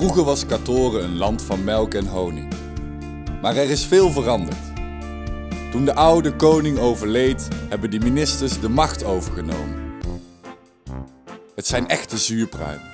[0.00, 2.52] Vroeger was Katoren een land van melk en honing.
[3.42, 4.56] Maar er is veel veranderd.
[5.70, 9.98] Toen de oude koning overleed, hebben die ministers de macht overgenomen.
[11.54, 12.90] Het zijn echte zuurpruimen.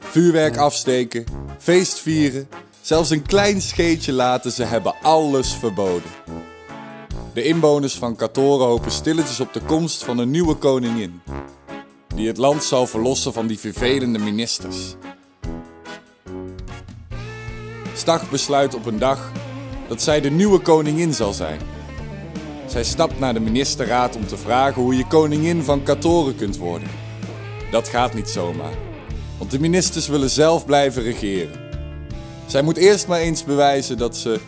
[0.00, 1.24] Vuurwerk afsteken,
[1.58, 2.48] feest vieren,
[2.80, 6.10] zelfs een klein scheetje laten, ze hebben alles verboden.
[7.34, 11.20] De inwoners van Katoren hopen stilletjes op de komst van een nieuwe koningin.
[12.14, 14.96] Die het land zal verlossen van die vervelende ministers.
[17.94, 19.32] Stag besluit op een dag
[19.88, 21.60] dat zij de nieuwe koningin zal zijn.
[22.66, 26.88] Zij stapt naar de ministerraad om te vragen hoe je koningin van Katoren kunt worden.
[27.70, 28.72] Dat gaat niet zomaar,
[29.38, 31.60] want de ministers willen zelf blijven regeren.
[32.46, 34.40] Zij moet eerst maar eens bewijzen dat ze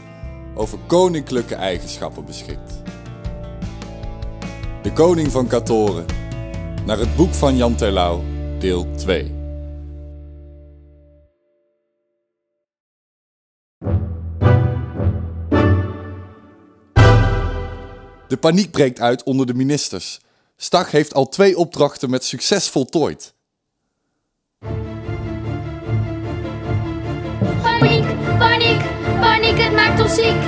[0.55, 2.83] over koninklijke eigenschappen beschikt.
[4.83, 6.05] De koning van Katoren,
[6.85, 8.23] naar het boek van Jan Terlouw,
[8.59, 9.36] deel 2.
[18.29, 20.21] De paniek breekt uit onder de ministers.
[20.57, 23.35] Stag heeft al twee opdrachten met succes voltooid.
[27.63, 28.04] Paniek,
[28.38, 28.80] paniek,
[29.21, 30.41] paniek, het maakt ons ziek.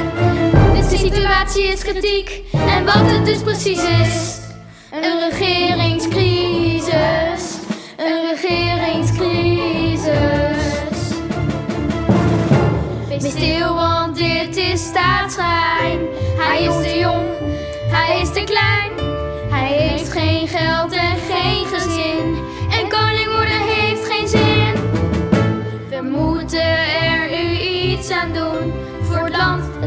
[0.75, 4.39] De situatie is kritiek en wat het dus precies is.
[4.91, 7.55] Een regeringscrisis,
[7.97, 10.67] een regeringscrisis.
[13.09, 16.01] Wees stil, want dit is staatsgeheim.
[16.39, 16.75] Hij is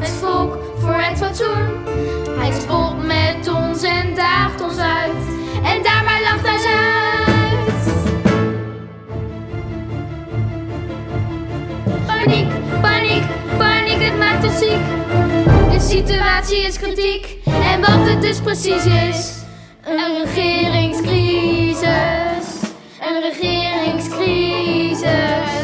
[0.02, 1.86] het volk, voor het fatsoen.
[2.40, 5.16] Hij spot met ons en daagt ons uit.
[5.64, 6.60] En daarbij lacht hij uit.
[12.06, 12.48] Paniek,
[12.82, 13.24] paniek,
[13.58, 14.82] paniek, het maakt ons ziek.
[15.72, 17.38] De situatie is kritiek.
[17.46, 19.40] En wat het dus precies is.
[19.84, 22.46] Een regeringscrisis.
[23.00, 25.61] Een regeringscrisis.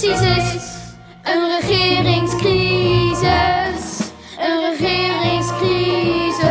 [0.00, 0.76] Precies is.
[1.22, 6.46] Een regeringscrisis, een regeringscrisis.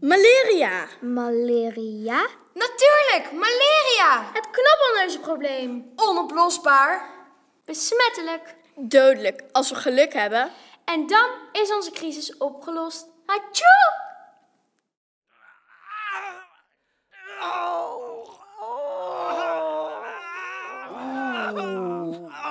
[0.00, 0.86] Malaria.
[1.00, 2.26] Malaria?
[2.54, 4.30] Natuurlijk, malaria.
[4.32, 5.92] Het knobbelneusprobleem.
[5.96, 7.10] Onoplosbaar.
[7.64, 8.54] Besmettelijk.
[8.76, 10.50] Dodelijk, als we geluk hebben.
[10.84, 13.06] En dan is onze crisis opgelost.
[13.26, 14.08] Hatsjoe!
[17.40, 18.09] Koorts,
[21.52, 22.49] 오.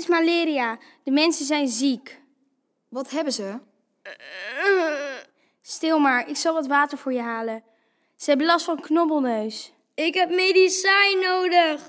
[0.00, 0.78] Is malaria.
[1.04, 2.20] De mensen zijn ziek.
[2.88, 3.58] Wat hebben ze?
[5.62, 7.62] Stil maar, ik zal wat water voor je halen.
[8.16, 9.72] Ze hebben last van knobbelneus.
[9.94, 11.82] Ik heb medicijn nodig.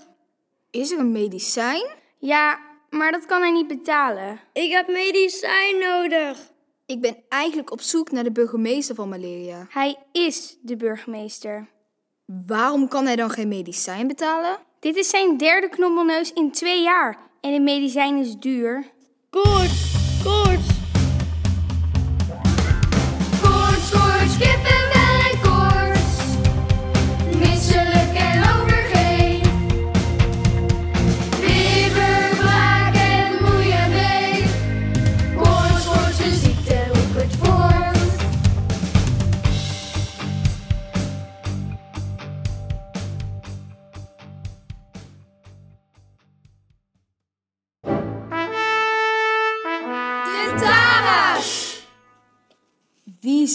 [0.71, 1.89] Is er een medicijn?
[2.17, 2.59] Ja,
[2.89, 4.39] maar dat kan hij niet betalen.
[4.53, 6.49] Ik heb medicijn nodig.
[6.85, 9.65] Ik ben eigenlijk op zoek naar de burgemeester van malaria.
[9.69, 11.69] Hij is de burgemeester.
[12.47, 14.57] Waarom kan hij dan geen medicijn betalen?
[14.79, 17.17] Dit is zijn derde knobbelneus in twee jaar.
[17.41, 18.85] En het medicijn is duur.
[19.29, 19.93] Koorts.
[20.23, 20.70] Koorts,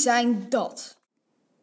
[0.06, 0.96] zijn dat?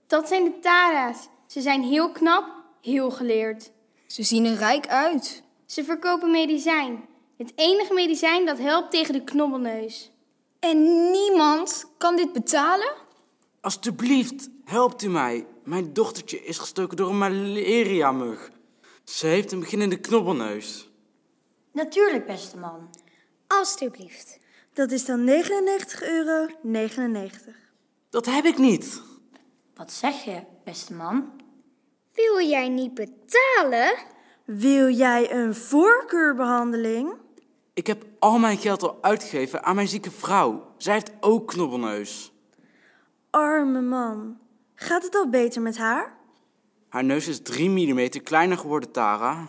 [0.08, 1.28] Dat zijn de Tara's.
[1.48, 2.46] Ze zijn heel knap,
[2.82, 3.72] heel geleerd.
[4.08, 5.44] Ze zien er rijk uit.
[5.66, 7.06] Ze verkopen medicijn.
[7.38, 10.12] Het enige medicijn dat helpt tegen de knobbelneus.
[10.60, 12.94] En niemand kan dit betalen?
[13.62, 15.46] Alsjeblieft, helpt u mij.
[15.64, 18.52] Mijn dochtertje is gestoken door een malaria-mug.
[19.04, 20.90] Ze heeft een beginnende knobbelneus.
[21.72, 22.90] Natuurlijk, beste man.
[23.48, 24.40] Alsjeblieft.
[24.74, 25.34] Dat is dan 99,99
[26.02, 26.48] euro.
[28.14, 29.02] Dat heb ik niet.
[29.76, 31.32] Wat zeg je, beste man?
[32.14, 33.96] Wil jij niet betalen?
[34.46, 37.14] Wil jij een voorkeurbehandeling?
[37.74, 40.74] Ik heb al mijn geld al uitgegeven aan mijn zieke vrouw.
[40.78, 42.32] Zij heeft ook knobbelneus.
[43.30, 44.38] Arme man.
[44.76, 46.18] Gaat het al beter met haar?
[46.90, 49.48] Haar neus is 3 mm kleiner geworden, Tara.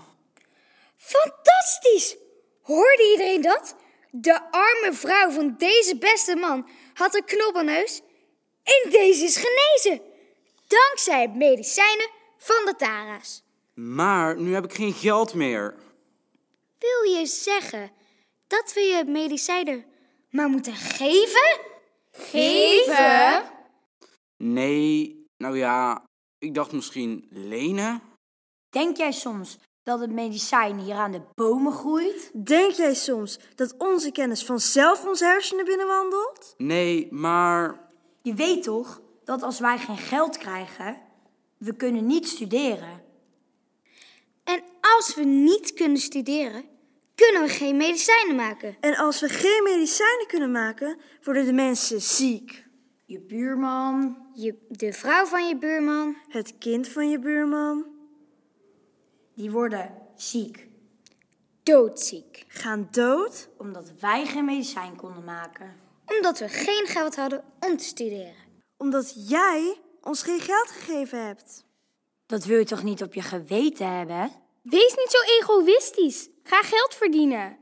[0.97, 2.17] Fantastisch!
[2.63, 3.77] Hoorde iedereen dat?
[4.11, 8.03] De arme vrouw van deze beste man had een knobbelneus
[8.65, 10.05] en deze is genezen.
[10.67, 13.43] Dankzij medicijnen van de Tara's.
[13.75, 15.75] Maar nu heb ik geen geld meer.
[16.79, 17.91] Wil je zeggen
[18.47, 19.85] dat we je medicijnen
[20.31, 21.59] maar moeten geven?
[22.13, 23.43] Geven?
[24.37, 26.05] Nee, nou ja,
[26.39, 28.03] ik dacht misschien lenen.
[28.71, 32.31] Denk jij soms dat het medicijn hier aan de bomen groeit?
[32.47, 36.55] Denk jij soms dat onze kennis vanzelf onze hersenen binnenwandelt?
[36.57, 37.84] Nee, maar
[38.25, 41.01] Je weet toch dat als wij geen geld krijgen,
[41.57, 43.03] we kunnen niet studeren.
[44.45, 46.65] En als we niet kunnen studeren,
[47.15, 48.77] kunnen we geen medicijnen maken.
[48.81, 52.65] En als we geen medicijnen kunnen maken, worden de mensen ziek.
[53.05, 57.87] Je buurman, Je, de vrouw van je buurman, Het kind van je buurman
[59.35, 60.69] die worden ziek.
[61.63, 62.45] doodziek.
[62.49, 63.49] gaan dood.
[63.59, 65.84] Omdat wij geen medicijn konden maken.
[66.07, 68.35] Omdat we geen geld hadden om te studeren.
[68.77, 71.65] Omdat jij ons geen geld gegeven hebt.
[72.27, 74.33] Dat wil je toch niet op je geweten hebben?
[74.63, 76.29] Wees niet zo egoïstisch.
[76.43, 77.57] Ga geld verdienen.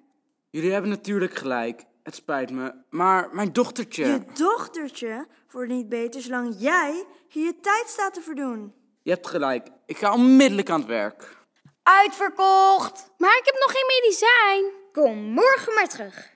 [0.50, 1.84] jullie hebben natuurlijk gelijk.
[2.02, 4.06] Het spijt me, maar mijn dochtertje.
[4.06, 8.74] Je dochtertje wordt niet beter zolang jij hier je tijd staat te verdoen.
[9.02, 9.68] Je hebt gelijk.
[9.86, 11.36] Ik ga onmiddellijk aan het werk.
[11.82, 13.10] Uitverkocht!
[13.18, 14.64] Maar ik heb nog geen medicijn.
[14.92, 16.31] Kom morgen maar terug.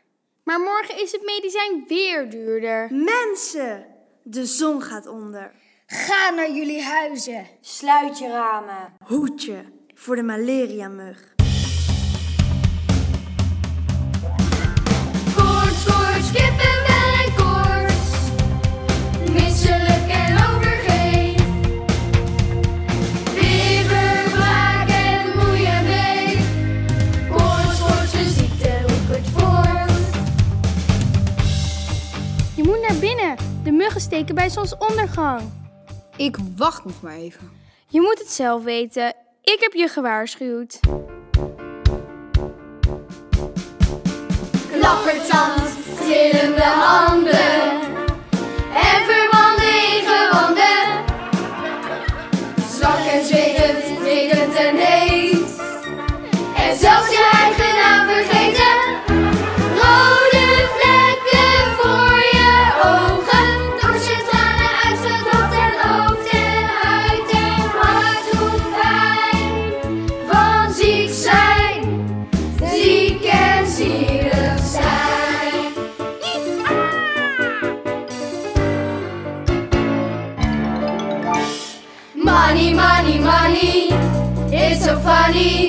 [0.47, 2.89] Maar morgen is het medicijn weer duurder.
[2.91, 3.87] Mensen,
[4.23, 5.53] de zon gaat onder.
[5.87, 7.47] Ga naar jullie huizen.
[7.61, 8.93] Sluit je ramen.
[9.05, 9.65] Hoedje
[9.95, 11.35] voor de malaria-mug.
[15.37, 16.86] Koorts, koorts, kippenvel
[34.01, 35.41] steken bij zonsondergang.
[36.17, 37.51] Ik wacht nog maar even.
[37.89, 39.15] Je moet het zelf weten.
[39.43, 40.81] Ik heb je gewaarschuwd.
[44.73, 45.63] Klappertand,
[46.01, 47.71] trillende handen.
[48.75, 51.05] En verwande in gewanden.
[52.71, 55.61] Zwak en zwetend, riddend en heet.
[56.57, 58.76] En zelfs je eigen naam vergeten.
[85.29, 85.66] money.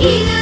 [0.00, 0.39] Iedereen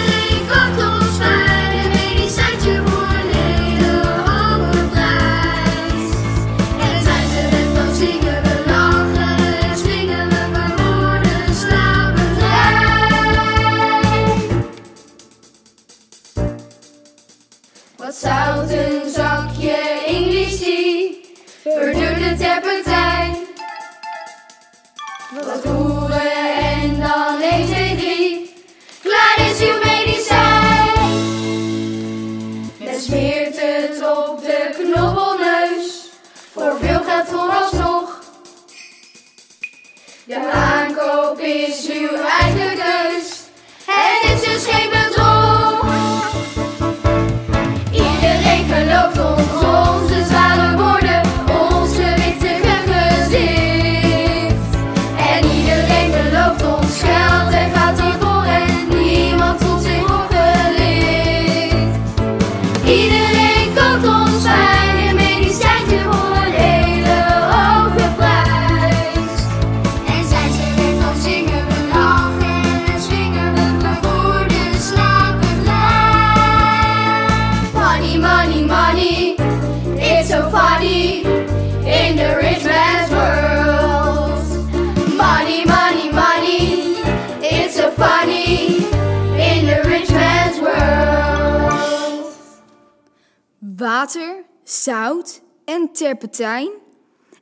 [93.99, 96.71] Water, zout en terpentijn.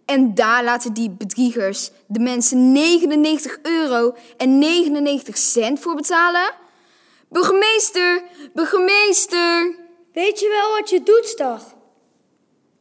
[0.05, 6.55] En daar laten die bedriegers de mensen 99 euro en 99 cent voor betalen.
[7.29, 8.23] Burgemeester,
[8.55, 9.75] burgemeester.
[10.13, 11.75] Weet je wel wat je doet, Stag?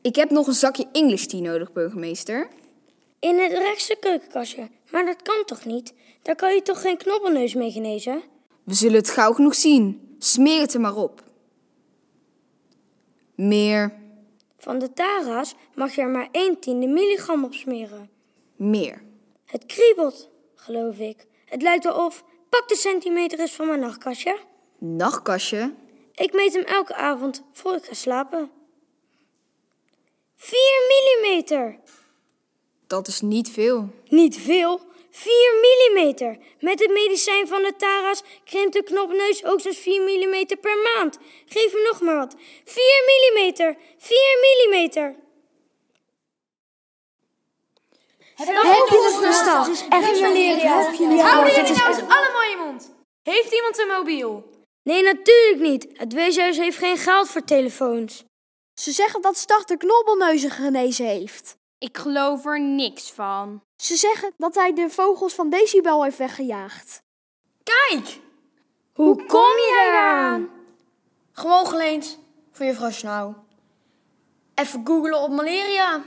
[0.01, 2.47] Ik heb nog een zakje English tea nodig, burgemeester.
[3.19, 4.69] In het rechtse keukenkastje.
[4.91, 5.93] Maar dat kan toch niet?
[6.21, 8.21] Daar kan je toch geen knobbelneus mee genezen?
[8.63, 10.15] We zullen het gauw genoeg zien.
[10.19, 11.24] Smeer het er maar op.
[13.35, 13.93] Meer,
[14.57, 18.09] Van de Tara's mag je er maar 1 tiende milligram op smeren.
[18.55, 19.03] meer.
[19.45, 21.27] Het kriebelt, geloof ik.
[21.45, 22.23] Het lijkt wel of...
[22.49, 24.39] Pak de centimeter eens van mijn nachtkastje.
[24.77, 25.73] Nachtkastje?
[26.13, 28.51] Ik meet hem elke avond voor ik ga slapen.
[30.35, 31.79] 4 millimeter.
[32.87, 33.89] Dat is niet veel.
[34.07, 34.81] Niet veel.
[35.15, 36.37] 4 millimeter.
[36.59, 41.17] Met het medicijn van de Tara's krimpt de knopneus hoogstens 4 millimeter per maand.
[41.45, 42.35] Geef me nog maar wat.
[42.65, 43.77] 4 millimeter.
[43.97, 45.15] 4 millimeter.
[48.35, 49.85] Heb je het verstand?
[49.89, 50.67] Echt malaria.
[50.69, 52.93] Houden jullie nou eens allemaal je mond.
[53.23, 54.49] Heeft iemand een mobiel?
[54.83, 55.87] Nee, natuurlijk niet.
[55.93, 58.23] Het weeshuis heeft geen geld voor telefoons.
[58.73, 61.57] Ze zeggen dat Stag de knobbelneuzen genezen heeft.
[61.77, 63.63] Ik geloof er niks van.
[63.75, 67.03] Ze zeggen dat hij de vogels van Decibel heeft weggejaagd.
[67.63, 68.19] Kijk!
[68.93, 70.49] Hoe kom je eraan?
[71.31, 72.19] Gewoon geleend
[72.51, 73.45] van juffrouw Snauw.
[74.53, 76.03] Even googelen op malaria.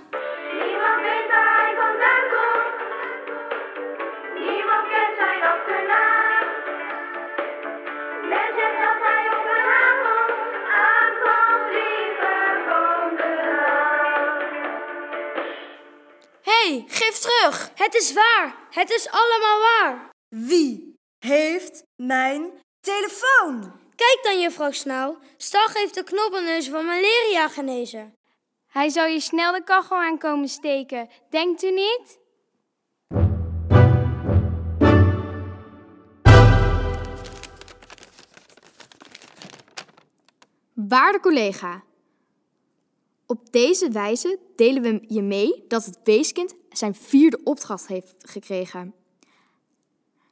[16.59, 17.71] Hé, hey, geef terug.
[17.75, 18.57] Het is waar.
[18.71, 20.09] Het is allemaal waar.
[20.29, 22.51] Wie heeft mijn
[22.81, 23.73] telefoon?
[23.95, 25.19] Kijk dan, juffrouw Snauw.
[25.37, 28.13] Stag heeft de knobbelneus van malaria genezen.
[28.73, 31.09] Hij zal je snel de kachel aan komen steken.
[31.31, 32.19] Denkt u niet?
[40.75, 41.83] Waarde collega,
[43.29, 48.95] op deze wijze delen we je mee dat het weeskind zijn vierde opdracht heeft gekregen.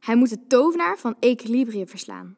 [0.00, 2.36] Hij moet de tovenaar van equilibrium verslaan.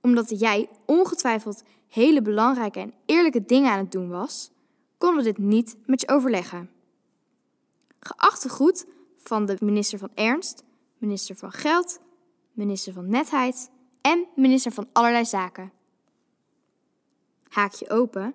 [0.00, 4.50] Omdat jij ongetwijfeld hele belangrijke en eerlijke dingen aan het doen was,
[4.98, 6.70] konden we dit niet met je overleggen.
[8.00, 10.64] Geachte groet van de minister van Ernst,
[10.98, 12.00] minister van Geld,
[12.52, 15.72] minister van Netheid en minister van Allerlei Zaken.
[17.52, 18.34] Haakje open,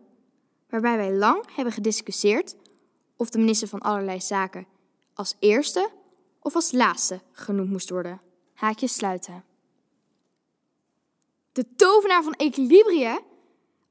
[0.69, 2.55] waarbij wij lang hebben gediscussieerd
[3.15, 4.67] of de minister van Allerlei Zaken
[5.13, 5.89] als eerste
[6.39, 8.21] of als laatste genoemd moest worden.
[8.53, 9.43] Haakje sluiten.
[11.51, 13.19] De tovenaar van Equilibrië?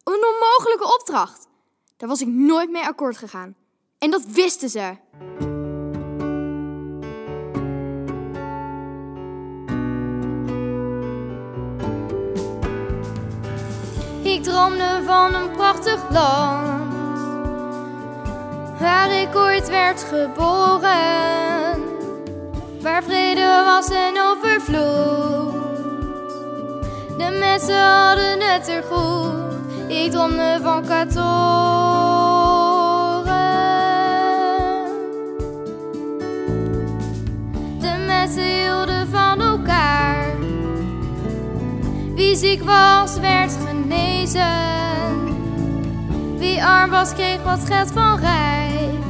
[0.04, 1.49] Een onmogelijke opdracht.
[1.97, 3.56] Daar was ik nooit mee akkoord gegaan.
[3.99, 4.97] En dat wisten ze.
[14.46, 16.90] Droomde van een prachtig land,
[18.78, 21.82] waar ik ooit werd geboren,
[22.82, 25.54] waar vrede was en overvloed.
[27.18, 29.32] De mensen hadden het er goed,
[29.88, 31.24] ik droomde van Katoren.
[37.80, 40.34] De mensen hielden van elkaar.
[42.14, 43.65] Wie ziek was, werd
[46.38, 49.04] Wie arm was, kreeg wat geld van rijk.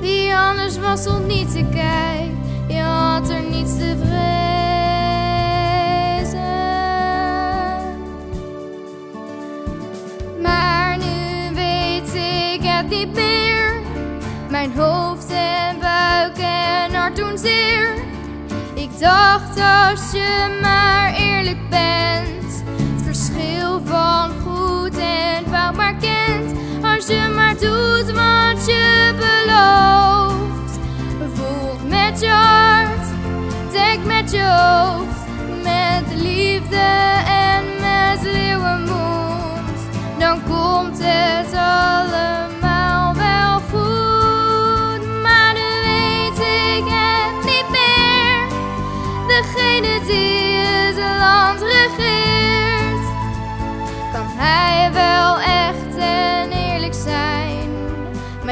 [0.00, 2.38] Wie anders was, stond niet te kijken.
[2.68, 4.20] Je had er niets te vrezen.
[10.42, 13.80] Maar nu weet ik het niet meer.
[14.50, 17.94] Mijn hoofd en buik en hart doen zeer.
[18.74, 22.11] Ik dacht als je maar eerlijk bent,
[28.66, 30.78] je belooft,
[31.34, 33.08] voelt met je hart,
[33.72, 34.91] denk met je hoofd,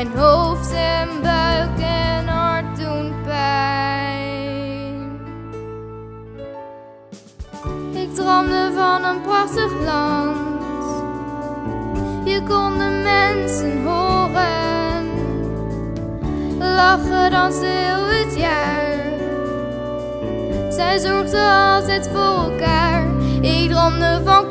[0.02, 5.20] Mijn hoofd en buik en hart doen pijn.
[7.92, 10.38] Ik droomde van een prachtig land.
[12.24, 15.08] Je kon de mensen horen,
[16.58, 18.98] lachen dansen heel het jaar.
[20.72, 21.40] Zij zorgde
[21.74, 23.06] altijd voor elkaar.
[23.40, 24.48] Ik droomde van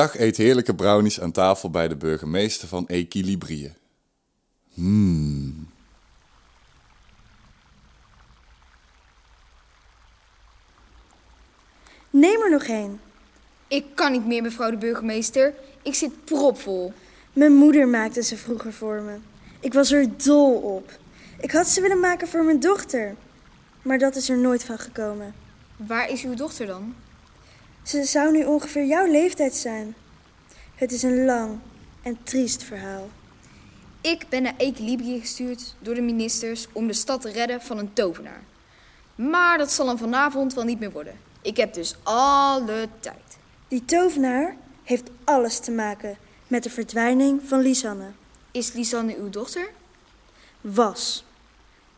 [0.00, 3.74] Stag eet heerlijke brownies aan tafel bij de burgemeester van Equilibrië.
[4.74, 5.68] Hmm.
[12.10, 13.00] Neem er nog één.
[13.68, 15.54] Ik kan niet meer, mevrouw de burgemeester.
[15.82, 16.92] Ik zit propvol.
[17.32, 19.16] Mijn moeder maakte ze vroeger voor me.
[19.60, 20.98] Ik was er dol op.
[21.40, 23.14] Ik had ze willen maken voor mijn dochter.
[23.82, 25.34] Maar dat is er nooit van gekomen.
[25.76, 26.94] Waar is uw dochter dan?
[27.90, 29.94] Ze zou nu ongeveer jouw leeftijd zijn.
[30.74, 31.58] Het is een lang
[32.02, 33.08] en triest verhaal.
[34.00, 37.92] Ik ben naar Equilibrië gestuurd door de ministers om de stad te redden van een
[37.92, 38.42] tovenaar.
[39.14, 41.20] Maar dat zal hem vanavond wel niet meer worden.
[41.42, 43.38] Ik heb dus alle tijd.
[43.68, 48.10] Die tovenaar heeft alles te maken met de verdwijning van Lisanne.
[48.50, 49.70] Is Lisanne uw dochter?
[50.60, 51.24] Was.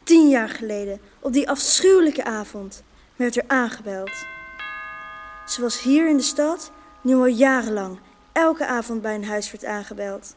[0.03, 2.83] Tien jaar geleden, op die afschuwelijke avond,
[3.17, 4.13] werd er aangebeld.
[5.53, 7.99] Ze was hier in de stad, nu al jarenlang,
[8.33, 10.37] elke avond bij een huis werd aangebeld.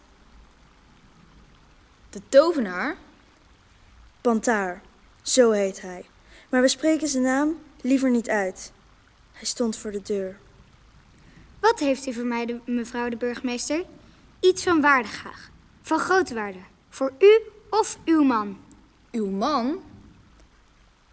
[2.09, 2.97] De tovenaar?
[4.21, 4.81] Pantaar,
[5.21, 6.05] zo heet hij.
[6.49, 8.71] Maar we spreken zijn naam liever niet uit.
[9.31, 10.37] Hij stond voor de deur.
[11.59, 13.85] Wat heeft u voor mij, de, mevrouw de burgemeester?
[14.39, 15.49] Iets van waarde graag.
[15.81, 16.59] Van grote waarde.
[16.89, 18.59] Voor u of uw man.
[19.11, 19.83] Uw man?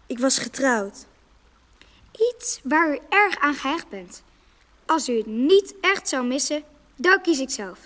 [0.05, 1.05] Ik was getrouwd.
[2.17, 4.23] Iets waar u erg aan gehecht bent.
[4.85, 6.63] Als u het niet echt zou missen,
[6.95, 7.79] dan kies ik zelf.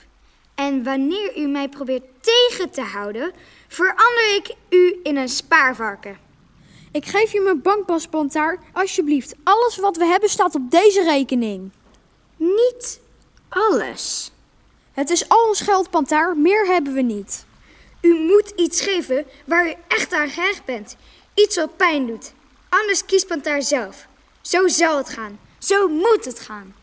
[0.55, 3.31] En wanneer u mij probeert tegen te houden,
[3.67, 6.17] verander ik u in een spaarvarken.
[6.91, 8.59] Ik geef je mijn bankpas, Pantaar.
[8.73, 11.71] Alsjeblieft, alles wat we hebben staat op deze rekening.
[12.37, 12.99] Niet
[13.49, 14.31] alles.
[14.91, 16.37] Het is al ons geld, Pantaar.
[16.37, 17.45] Meer hebben we niet.
[18.01, 20.95] U moet iets geven waar u echt aan gehecht bent.
[21.33, 22.33] Iets wat pijn doet.
[22.69, 24.07] Anders kiest Pantaar zelf.
[24.47, 25.39] Zo zal het gaan.
[25.57, 26.75] Zo moet het gaan.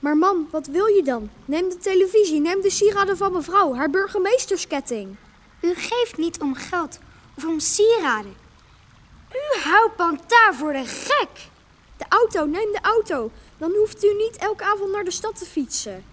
[0.00, 1.30] Maar man, wat wil je dan?
[1.44, 5.16] Neem de televisie, neem de sieraden van mevrouw, haar burgemeestersketting.
[5.60, 6.98] U geeft niet om geld
[7.36, 8.36] of om sieraden.
[9.32, 11.48] U houdt Pantaar voor de gek.
[11.96, 13.30] De auto, neem de auto.
[13.58, 16.04] Dan hoeft u niet elke avond naar de stad te fietsen.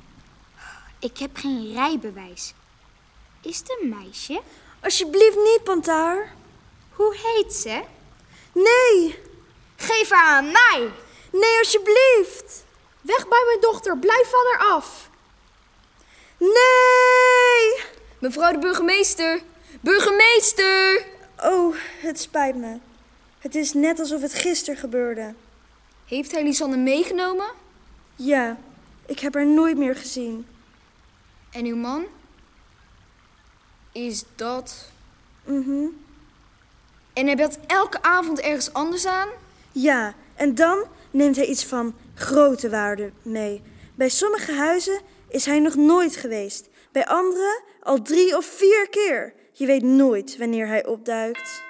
[0.99, 2.53] Ik heb geen rijbewijs.
[3.41, 4.41] Is het een meisje?
[4.81, 6.35] Alsjeblieft niet, Pantaar.
[6.91, 7.83] Hoe heet ze?
[8.53, 9.25] Nee.
[9.77, 10.91] Geef haar aan mij.
[11.31, 12.63] Nee, alsjeblieft.
[13.01, 15.09] Weg bij mijn dochter, blijf van haar af.
[16.37, 17.85] Nee!
[18.19, 19.41] Mevrouw de burgemeester!
[19.81, 21.05] Burgemeester!
[21.43, 22.77] Oh, het spijt me.
[23.39, 25.33] Het is net alsof het gisteren gebeurde.
[26.05, 27.47] Heeft hij Lisanne meegenomen?
[28.15, 28.57] Ja,
[29.05, 30.47] ik heb haar nooit meer gezien.
[31.51, 32.05] En uw man?
[33.91, 34.89] Is dat...
[35.43, 35.85] Mhm.
[37.13, 39.29] En hij belt elke avond ergens anders aan?
[39.79, 43.61] Ja, en dan neemt hij iets van grote waarde mee.
[43.95, 46.69] Bij sommige huizen is hij nog nooit geweest.
[46.91, 49.33] Bij andere al drie of vier keer.
[49.51, 51.63] Je weet nooit wanneer hij opduikt.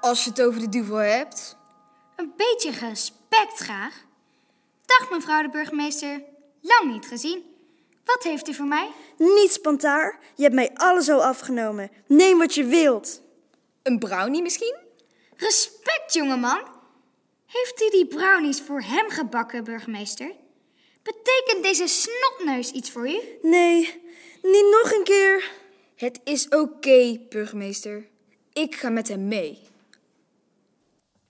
[0.00, 1.56] Als je het over de duvel hebt.
[2.16, 4.04] Een beetje respect graag.
[4.86, 6.22] Dag mevrouw de burgemeester.
[6.60, 7.42] Lang niet gezien.
[8.04, 8.90] Wat heeft u voor mij?
[9.18, 10.18] Niets, Pantaar.
[10.34, 11.90] Je hebt mij alles al afgenomen.
[12.06, 13.22] Neem wat je wilt.
[13.82, 14.83] Een brownie misschien?
[15.36, 16.62] Respect, jongeman.
[17.46, 20.32] Heeft u die brownies voor hem gebakken, burgemeester?
[21.02, 23.20] Betekent deze snotneus iets voor u?
[23.42, 24.02] Nee,
[24.42, 25.50] niet nog een keer.
[25.96, 28.08] Het is oké, burgemeester.
[28.52, 29.58] Ik ga met hem mee.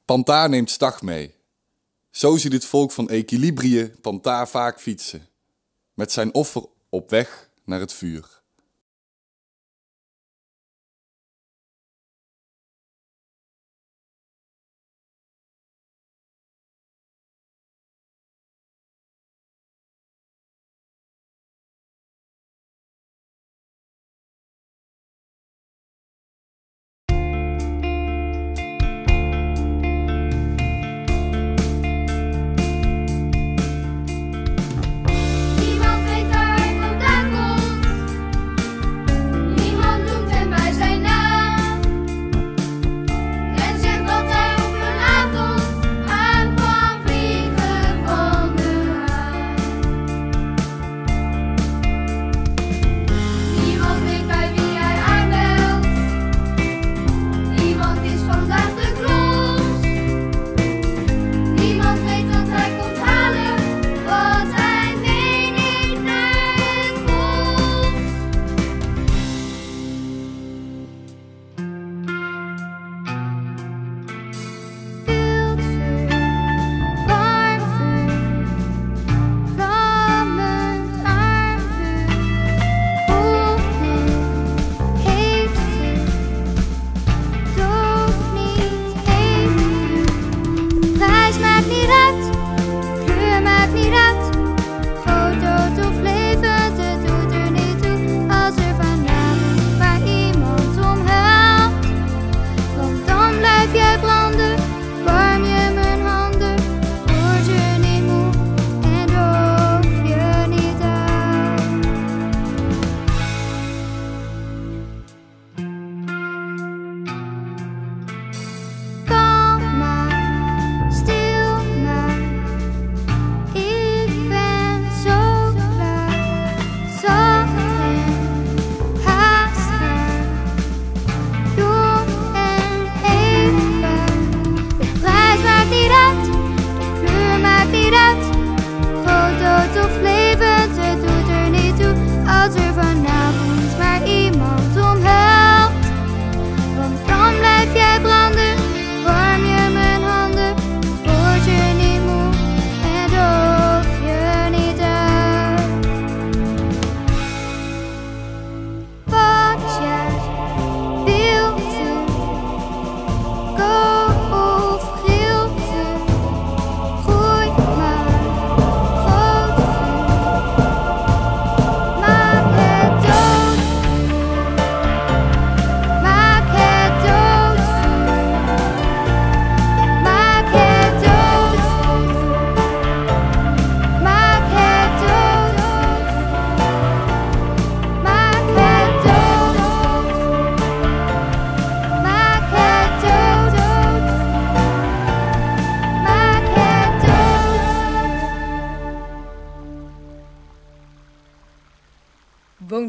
[0.05, 1.35] Pantaar neemt Stag mee.
[2.11, 5.29] Zo ziet het volk van Equilibrië Pantaar vaak fietsen.
[5.95, 8.43] Met zijn offer op weg naar het vuur.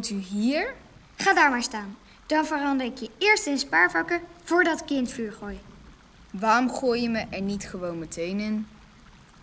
[0.09, 0.73] Woont u hier?
[1.15, 1.97] Ga daar maar staan.
[2.25, 5.59] Dan verander ik je eerst in spaarvakken voordat ik je in het vuur gooi.
[6.31, 8.67] Waarom gooi je me er niet gewoon meteen in?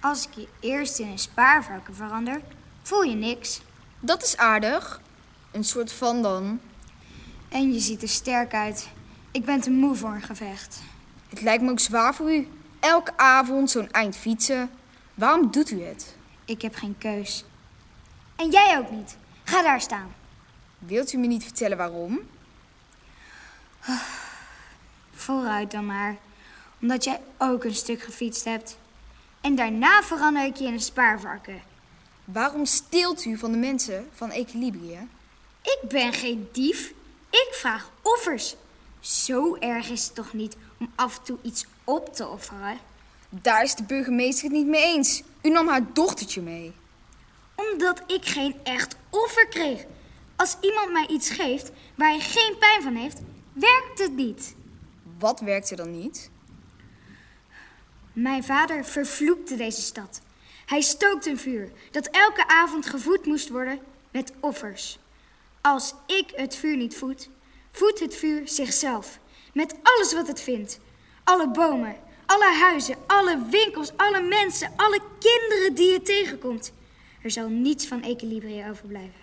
[0.01, 2.40] Als ik je eerst in een spaarvarken verander,
[2.83, 3.61] voel je niks.
[4.01, 5.01] Dat is aardig.
[5.51, 6.61] Een soort van dan.
[7.48, 8.88] En je ziet er sterk uit.
[9.31, 10.83] Ik ben te moe voor een gevecht.
[11.29, 12.48] Het lijkt me ook zwaar voor u.
[12.81, 14.70] Elke avond zo'n eind fietsen.
[15.14, 16.16] Waarom doet u het?
[16.44, 17.44] Ik heb geen keus.
[18.37, 19.16] En jij ook niet.
[19.44, 20.20] Ga daar staan.
[20.87, 22.21] Wilt u me niet vertellen waarom?
[25.14, 26.16] Vooruit dan maar.
[26.81, 28.77] Omdat jij ook een stuk gefietst hebt.
[29.40, 31.62] En daarna verander ik je in een spaarvarken.
[32.25, 35.09] Waarom steelt u van de mensen van Equilibrië?
[35.62, 36.92] Ik ben geen dief.
[37.31, 38.57] Ik vraag offers.
[39.01, 42.79] Zo erg is het toch niet om af en toe iets op te offeren?
[43.29, 45.23] Daar is de burgemeester het niet mee eens.
[45.42, 46.73] U nam haar dochtertje mee.
[47.55, 49.85] Omdat ik geen echt offer kreeg.
[50.42, 53.20] Als iemand mij iets geeft waar hij geen pijn van heeft,
[53.52, 54.55] werkt het niet.
[55.18, 56.31] Wat werkte dan niet?
[58.12, 60.20] Mijn vader vervloekte deze stad.
[60.66, 64.98] Hij stookte een vuur dat elke avond gevoed moest worden met offers.
[65.61, 67.28] Als ik het vuur niet voed,
[67.70, 69.18] voedt het vuur zichzelf.
[69.52, 70.78] Met alles wat het vindt.
[71.24, 76.72] Alle bomen, alle huizen, alle winkels, alle mensen, alle kinderen die het tegenkomt.
[77.22, 79.22] Er zal niets van equilibrium overblijven.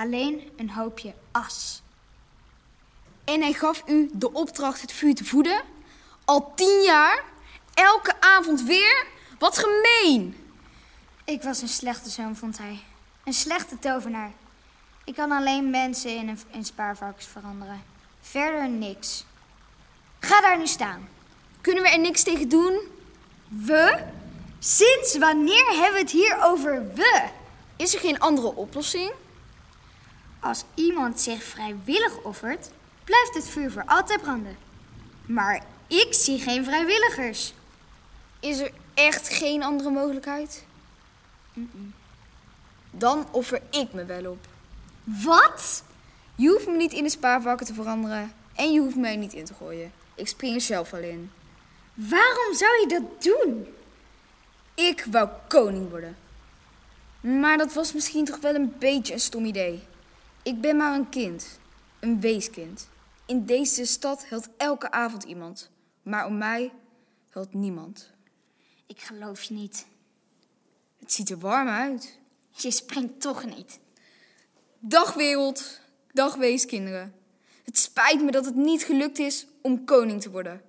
[0.00, 1.82] Alleen een hoopje as.
[3.24, 5.60] En hij gaf u de opdracht het vuur te voeden?
[6.24, 7.24] Al tien jaar?
[7.74, 9.06] Elke avond weer?
[9.38, 10.36] Wat gemeen!
[11.24, 12.80] Ik was een slechte zoon, vond hij.
[13.24, 14.32] Een slechte tovenaar.
[15.04, 17.82] Ik kan alleen mensen in, een, in spaarvarkens veranderen.
[18.20, 19.24] Verder niks.
[20.18, 21.08] Ga daar nu staan.
[21.60, 22.80] Kunnen we er niks tegen doen?
[23.48, 24.04] We?
[24.58, 27.28] Sinds wanneer hebben we het hier over we?
[27.76, 29.12] Is er geen andere oplossing?
[30.40, 32.70] Als iemand zich vrijwillig offert,
[33.04, 34.56] blijft het vuur voor altijd branden.
[35.26, 37.54] Maar ik zie geen vrijwilligers.
[38.40, 40.64] Is er echt geen andere mogelijkheid?
[42.90, 44.46] Dan offer ik me wel op.
[45.04, 45.82] Wat?
[46.34, 49.44] Je hoeft me niet in de spaarvakken te veranderen en je hoeft mij niet in
[49.44, 49.92] te gooien.
[50.14, 51.30] Ik spring er zelf wel in.
[51.94, 53.66] Waarom zou je dat doen?
[54.74, 56.16] Ik wou koning worden.
[57.20, 59.82] Maar dat was misschien toch wel een beetje een stom idee.
[60.42, 61.58] Ik ben maar een kind,
[62.00, 62.88] een weeskind.
[63.26, 65.70] In deze stad helpt elke avond iemand,
[66.02, 66.72] maar om mij
[67.30, 68.10] helpt niemand.
[68.86, 69.86] Ik geloof je niet.
[70.98, 72.18] Het ziet er warm uit.
[72.50, 73.78] Je springt toch niet.
[74.78, 75.80] Dag wereld,
[76.12, 77.14] dag weeskinderen.
[77.64, 80.62] Het spijt me dat het niet gelukt is om koning te worden.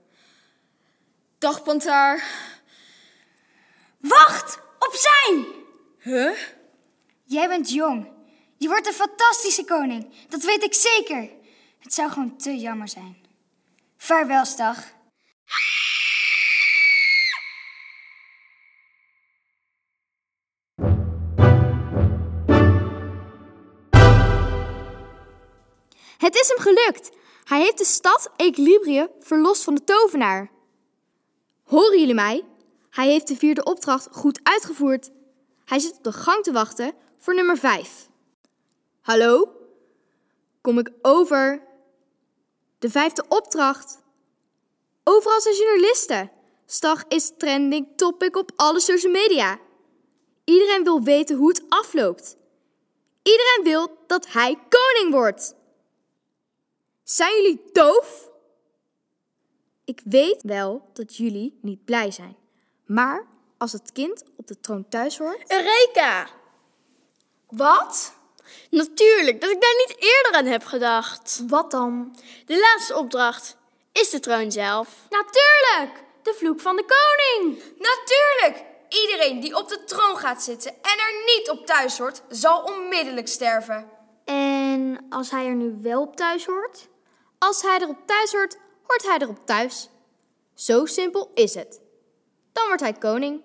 [1.38, 2.23] Dag pantaar.
[3.97, 4.60] Wacht!
[4.79, 5.45] Opzij!
[5.99, 6.38] Huh?
[7.23, 8.07] Jij bent jong.
[8.62, 10.28] Je wordt een fantastische koning.
[10.30, 11.30] Dat weet ik zeker.
[11.80, 13.17] Het zou gewoon te jammer zijn.
[13.97, 14.78] Vaarwel, Stag.
[26.17, 27.10] Het is hem gelukt.
[27.43, 30.52] Hij heeft de stad Equilibrium verlost van de tovenaar.
[31.63, 32.45] Horen jullie mij?
[32.89, 35.10] Hij heeft de vierde opdracht goed uitgevoerd.
[35.65, 38.10] Hij zit op de gang te wachten voor nummer 5.
[39.12, 39.52] Hallo?
[40.62, 41.67] Kom ik over?
[42.80, 44.00] De vijfde opdracht.
[45.04, 46.32] Overal zijn journalisten.
[46.65, 49.60] Stag is trending topic op alle social media.
[50.43, 52.38] Iedereen wil weten hoe het afloopt.
[53.24, 55.56] Iedereen wil dat hij koning wordt.
[57.04, 58.30] Zijn jullie doof?
[59.86, 62.36] Ik weet wel dat jullie niet blij zijn.
[62.86, 65.52] Maar als het kind op de troon thuis hoort.
[65.52, 66.30] Eureka!
[67.47, 68.19] Wat?
[68.69, 71.43] Natuurlijk, dat ik daar niet eerder aan heb gedacht.
[71.47, 72.15] Wat dan?
[72.45, 73.57] De laatste opdracht
[73.91, 74.89] is de troon zelf.
[75.09, 76.03] Natuurlijk!
[76.23, 77.63] De vloek van de koning!
[77.77, 78.69] Natuurlijk!
[78.89, 83.27] Iedereen die op de troon gaat zitten en er niet op thuis hoort, zal onmiddellijk
[83.27, 83.89] sterven.
[84.25, 86.87] En als hij er nu wel op thuis hoort?
[87.37, 89.89] Als hij erop thuis hoort, hoort hij erop thuis.
[90.55, 91.81] Zo simpel is het.
[92.53, 93.41] Dan wordt hij koning.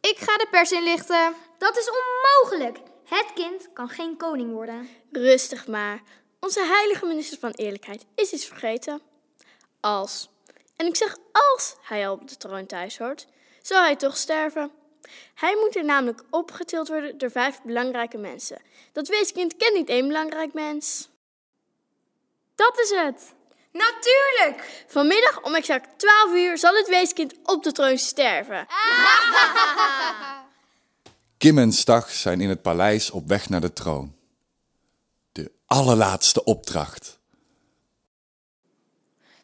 [0.00, 1.34] Ik ga de pers inlichten.
[1.58, 2.78] Dat is onmogelijk.
[3.12, 4.88] Het kind kan geen koning worden.
[5.12, 6.02] Rustig maar.
[6.40, 9.02] Onze heilige minister van Eerlijkheid is iets vergeten.
[9.80, 10.28] Als,
[10.76, 13.26] en ik zeg als hij al op de troon thuis hoort,
[13.62, 14.70] zal hij toch sterven.
[15.34, 18.62] Hij moet er namelijk opgetild worden door vijf belangrijke mensen.
[18.92, 21.08] Dat weeskind kent niet één belangrijk mens.
[22.54, 23.34] Dat is het.
[23.72, 24.84] Natuurlijk!
[24.86, 28.66] Vanmiddag om exact 12 uur zal het weeskind op de troon sterven.
[31.42, 34.16] Kim en Stag zijn in het paleis op weg naar de troon.
[35.32, 37.18] De allerlaatste opdracht.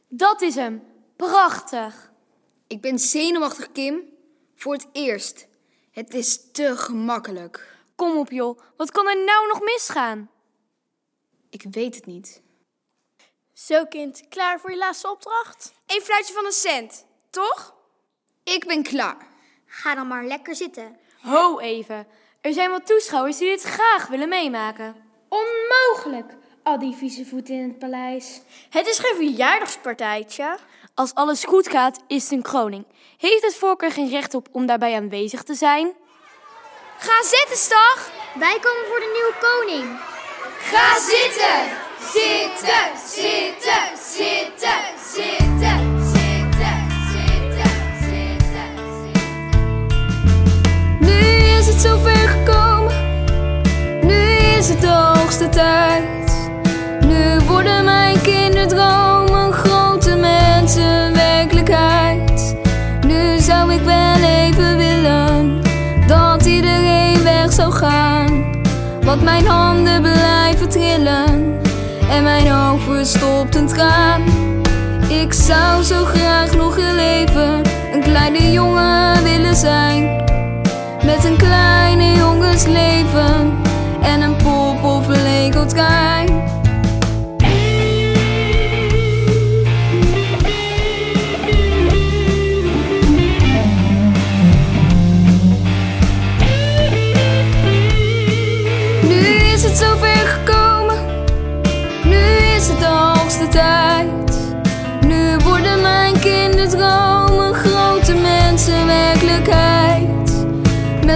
[0.08, 0.82] Dat is hem.
[1.16, 2.12] Prachtig.
[2.66, 4.02] Ik ben zenuwachtig, Kim.
[4.54, 5.46] Voor het eerst.
[5.90, 7.76] Het is te gemakkelijk.
[7.94, 8.60] Kom op, joh.
[8.76, 10.30] Wat kan er nou nog misgaan?
[11.50, 12.42] Ik weet het niet.
[13.52, 15.72] Zo kind, klaar voor je laatste opdracht?
[15.86, 17.74] Een fluitje van een cent, toch?
[18.44, 19.26] Ik ben klaar.
[19.66, 21.06] Ga dan maar lekker zitten.
[21.22, 22.06] Ho even.
[22.40, 24.94] Er zijn wat toeschouwers die dit graag willen meemaken.
[25.28, 28.40] Onmogelijk, al die vieze voeten in het paleis.
[28.70, 30.58] Het is geen verjaardagspartijtje.
[30.94, 32.84] Als alles goed gaat, is het een kroning.
[33.18, 35.92] Heeft het volk er geen recht op om daarbij aanwezig te zijn?
[36.98, 38.10] Ga zitten, Stag.
[38.34, 39.98] Wij komen voor de nieuwe koning.
[40.58, 41.86] Ga zitten!
[42.12, 45.27] Zitten, zitten, zitten, zitten,
[69.08, 71.60] Want mijn handen blijven trillen
[72.10, 74.22] en mijn oog verstopt een traan.
[75.08, 80.24] Ik zou zo graag nog heel even een kleine jongen willen zijn.
[81.04, 83.58] Met een kleine jongensleven
[84.02, 85.66] en een pop of een Lego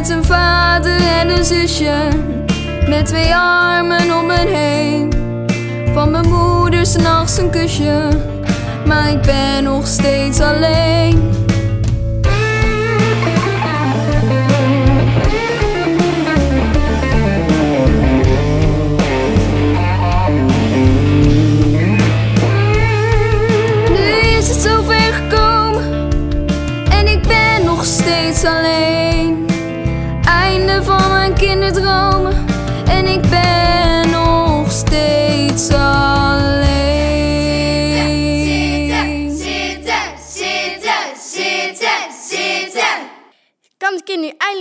[0.02, 2.08] Met een vader en een zusje,
[2.88, 5.12] met twee armen om me heen.
[5.94, 8.08] Van mijn moeder s'nachts een kusje,
[8.86, 11.31] maar ik ben nog steeds alleen.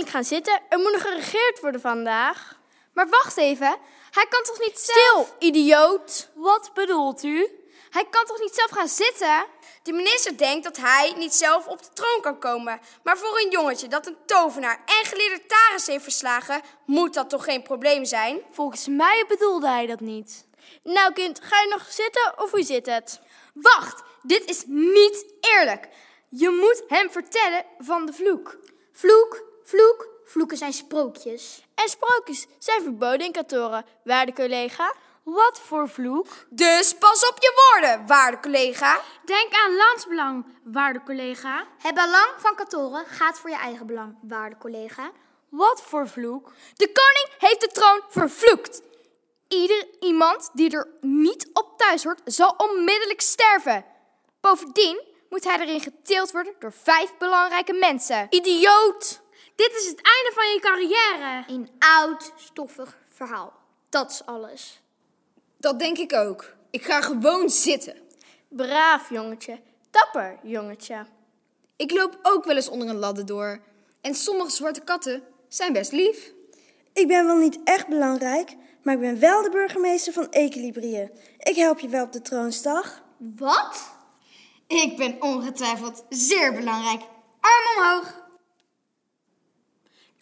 [0.02, 0.60] Eindelijk gaan zitten?
[0.68, 2.60] Er moet nog geregeerd worden vandaag.
[2.92, 3.76] Maar wacht even.
[4.10, 5.26] Hij kan toch niet zelf...
[5.26, 6.28] Stil, idioot.
[6.34, 7.50] Wat bedoelt u?
[7.90, 9.44] Hij kan toch niet zelf gaan zitten?
[9.82, 12.80] De minister denkt dat hij niet zelf op de troon kan komen.
[13.02, 17.44] Maar voor een jongetje dat een tovenaar en geleerde Taris heeft verslagen, moet dat toch
[17.44, 18.40] geen probleem zijn?
[18.50, 20.46] Volgens mij bedoelde hij dat niet.
[20.82, 23.20] Nou kind, ga je nog zitten of hoe zit het?
[23.54, 25.88] Wacht, dit is niet eerlijk.
[26.28, 28.58] Je moet hem vertellen van de vloek.
[28.92, 31.64] Vloek, vloek, vloeken zijn sprookjes.
[31.74, 34.94] En sprookjes zijn verboden in kantoren, waarde collega.
[35.22, 36.26] Wat voor vloek?
[36.50, 39.00] Dus pas op je woorden, waarde collega.
[39.24, 41.66] Denk aan landsbelang, waarde collega.
[41.78, 45.10] Het belang van kantoren gaat voor je eigen belang, waarde collega.
[45.48, 46.52] Wat voor vloek?
[46.76, 48.82] De koning heeft de troon vervloekt.
[49.48, 53.84] Ieder iemand die er niet op thuis hoort, zal onmiddellijk sterven.
[54.40, 58.26] Bovendien moet hij erin geteeld worden door vijf belangrijke mensen.
[58.30, 59.22] Idioot!
[59.56, 61.44] Dit is het einde van je carrière.
[61.46, 63.52] Een oud, stoffig verhaal.
[63.88, 64.80] Dat is alles.
[65.56, 66.54] Dat denk ik ook.
[66.70, 67.96] Ik ga gewoon zitten.
[68.48, 69.60] Braaf jongetje,
[69.90, 71.06] dapper jongetje.
[71.76, 73.60] Ik loop ook wel eens onder een ladder door.
[74.00, 76.32] En sommige zwarte katten zijn best lief.
[76.92, 81.10] Ik ben wel niet echt belangrijk, maar ik ben wel de burgemeester van Equilibrië.
[81.38, 83.02] Ik help je wel op de troonsdag.
[83.36, 83.90] Wat?
[84.66, 87.00] Ik ben ongetwijfeld zeer belangrijk.
[87.40, 88.21] Arm omhoog.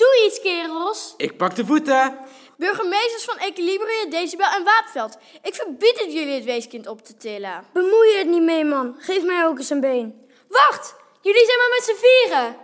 [0.01, 1.15] Doe iets, kerels.
[1.17, 2.19] Ik pak de voeten.
[2.57, 5.17] Burgemeesters van Equilibrium, Decibel en Wapenveld.
[5.43, 7.65] Ik verbied het jullie het weeskind op te tillen.
[7.73, 8.97] Bemoei je het niet mee, man.
[8.99, 10.27] Geef mij ook eens een been.
[10.49, 12.57] Wacht, jullie zijn maar met z'n vieren.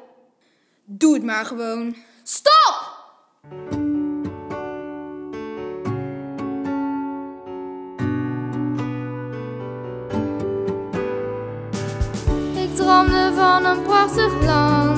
[0.85, 1.97] Doe het maar gewoon.
[2.23, 2.95] Stop!
[12.55, 14.96] Ik droomde van een prachtig land.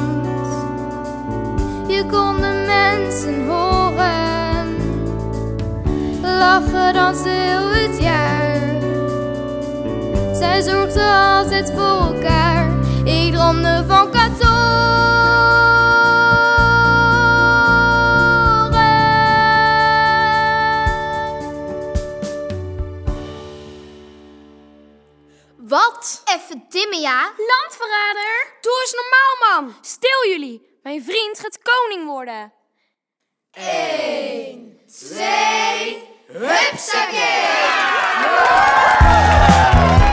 [1.99, 4.77] Je kon de mensen horen.
[6.23, 8.57] Lachen, dansen heel het jaar.
[10.35, 12.69] Zij zorgden altijd voor elkaar.
[13.05, 14.07] Ik droomde van
[25.57, 26.23] Wat?
[26.25, 27.33] Even dimmen, ja.
[27.37, 28.47] Landverrader.
[28.61, 29.77] Doe eens normaal, man.
[29.81, 30.68] Stil jullie.
[30.89, 32.53] Mijn vriend gaat koning worden.
[33.51, 33.69] Vanuit
[34.81, 34.89] de
[39.79, 40.08] zon,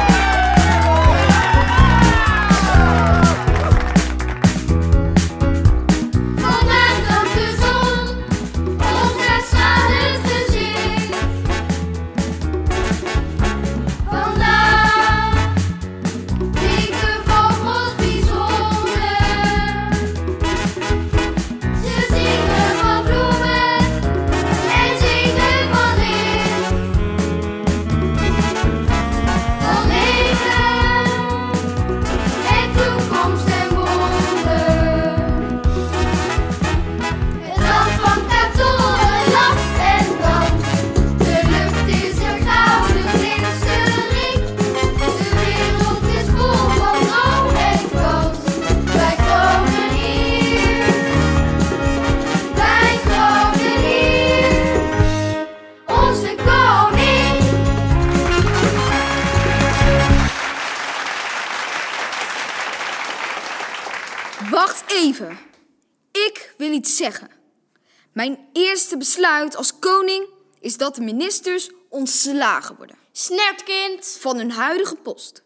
[69.16, 70.28] besluit als koning
[70.59, 72.97] is dat de ministers ontslagen worden.
[73.11, 74.18] Snertkind!
[74.20, 75.43] Van hun huidige post.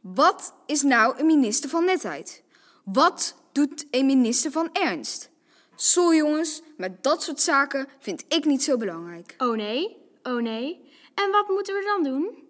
[0.00, 2.42] Wat is nou een minister van netheid?
[2.84, 5.30] Wat doet een minister van ernst?
[5.76, 9.34] Sorry jongens, maar dat soort zaken vind ik niet zo belangrijk.
[9.38, 10.90] Oh nee, oh nee.
[11.14, 12.44] En wat moeten we dan doen?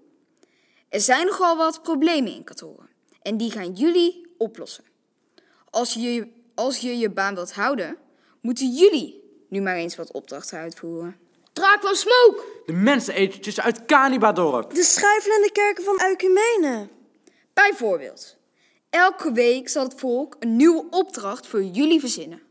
[0.88, 2.88] Er zijn nogal wat problemen in kantoren.
[3.22, 4.84] En die gaan jullie oplossen.
[5.70, 7.96] Als je, als je je baan wilt houden,
[8.40, 9.17] moeten jullie
[9.48, 11.16] nu maar eens wat opdrachten uitvoeren.
[11.52, 12.44] Draak van Smoke!
[12.66, 14.74] De menseneters uit Kanibadorp.
[14.74, 16.88] De schuifelende kerken van Uicumene.
[17.54, 18.36] Bijvoorbeeld,
[18.90, 22.42] elke week zal het volk een nieuwe opdracht voor jullie verzinnen.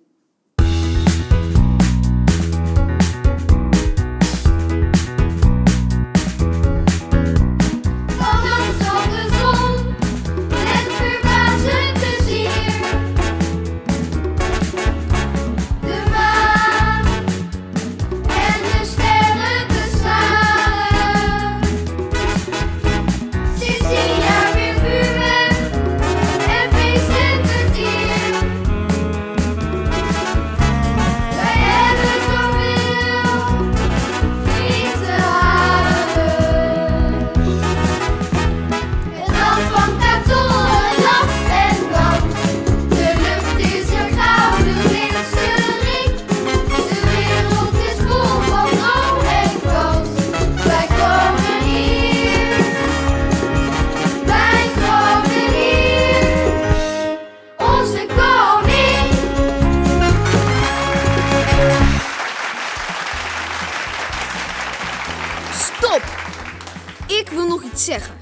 [67.78, 68.16] Zeggen.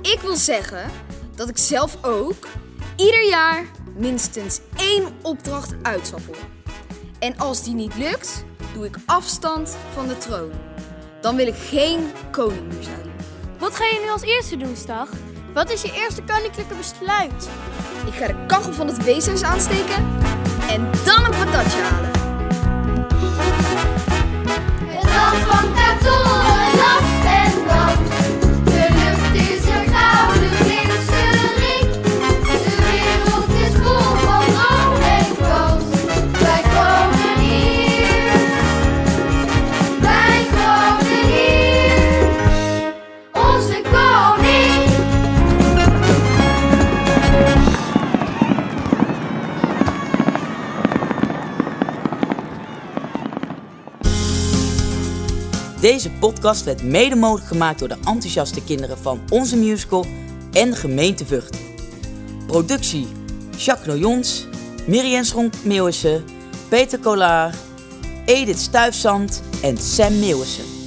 [0.00, 0.90] Ik wil zeggen
[1.34, 2.46] dat ik zelf ook
[2.96, 3.64] ieder jaar
[3.96, 6.46] minstens één opdracht uit zal voeren.
[7.18, 8.44] En als die niet lukt,
[8.74, 10.50] doe ik afstand van de troon.
[11.20, 13.12] Dan wil ik geen koning meer zijn.
[13.58, 15.08] Wat ga je nu als eerste doen, Stag?
[15.54, 17.48] Wat is je eerste koninklijke besluit?
[18.06, 20.04] Ik ga de kachel van het weeshuis aansteken
[20.68, 22.10] en dan een patatje halen.
[24.86, 26.52] Het land van karton,
[55.82, 60.06] Deze podcast werd mede mogelijk gemaakt door de enthousiaste kinderen van Onze Musical
[60.52, 61.58] en gemeente Vught.
[62.46, 63.06] Productie
[63.56, 64.46] Jacques Noyons,
[64.86, 66.24] Miriam Schronk-Meeuwissen,
[66.68, 67.56] Peter Collard,
[68.24, 70.81] Edith Stuifzand en Sam Meeuwissen.